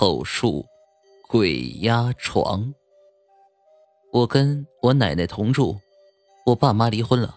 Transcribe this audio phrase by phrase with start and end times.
[0.00, 0.66] 口述
[1.28, 2.72] 鬼压床。
[4.10, 5.78] 我跟我奶奶同住，
[6.46, 7.36] 我爸妈离婚了，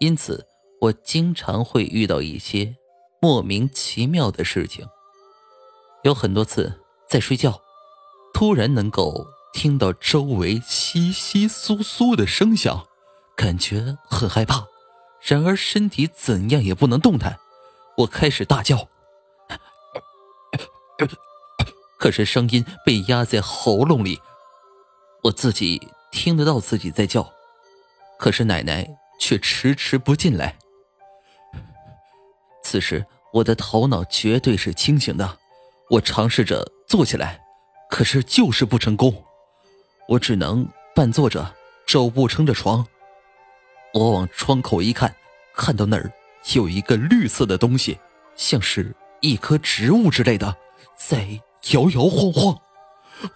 [0.00, 0.44] 因此
[0.80, 2.74] 我经常会遇到一些
[3.22, 4.84] 莫名其妙的事情。
[6.02, 7.60] 有很多次在睡觉，
[8.34, 12.88] 突然能够听到周围稀稀疏疏的声响，
[13.36, 14.66] 感觉很害怕，
[15.22, 17.38] 然而身体怎样也不能动弹。
[17.98, 18.88] 我开始大叫。
[22.00, 24.18] 可是声音被压在喉咙里，
[25.22, 27.30] 我自己听得到自己在叫，
[28.18, 28.88] 可是奶奶
[29.20, 30.56] 却迟迟不进来。
[32.64, 35.38] 此时我的头脑绝对是清醒的，
[35.90, 37.38] 我尝试着坐起来，
[37.90, 39.22] 可是就是不成功，
[40.08, 41.54] 我只能半坐着，
[41.86, 42.86] 肘部撑着床。
[43.92, 45.14] 我往窗口一看，
[45.54, 46.10] 看到那儿
[46.54, 47.98] 有一个绿色的东西，
[48.36, 50.56] 像是一棵植物之类的，
[50.96, 51.38] 在。
[51.72, 52.60] 摇摇晃晃，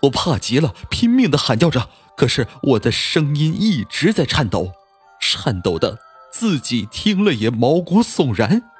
[0.02, 4.72] 我怕极了，拼命的喊叫着，可是我的声音一直在颤抖，
[5.20, 5.98] 颤抖的
[6.32, 8.70] 自己听了也毛骨悚然。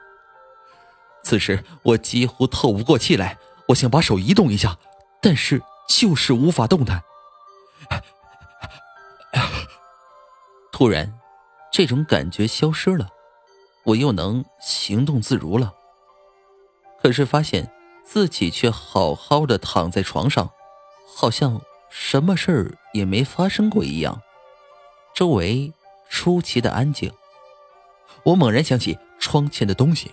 [1.22, 3.38] 此时我几乎透不过气来，
[3.68, 4.76] 我想把手移动一下，
[5.20, 7.02] 但是就是无法动弹。
[10.72, 11.14] 突然，
[11.72, 13.08] 这种感觉消失了，
[13.84, 15.72] 我又能行动自如了。
[17.00, 17.70] 可是发现。
[18.04, 20.50] 自己却好好的躺在床上，
[21.16, 21.60] 好像
[21.90, 24.22] 什么事儿也没发生过一样。
[25.14, 25.72] 周围
[26.08, 27.12] 出奇的安静。
[28.24, 30.12] 我猛然想起窗前的东西，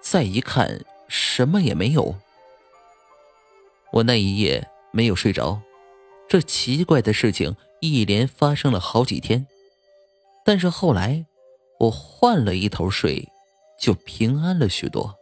[0.00, 2.16] 再一看，什么也没有。
[3.92, 5.60] 我那一夜没有睡着，
[6.28, 9.46] 这奇怪的事情一连发生了好几天。
[10.44, 11.26] 但是后来，
[11.80, 13.28] 我换了一头睡，
[13.80, 15.16] 就平安了许多。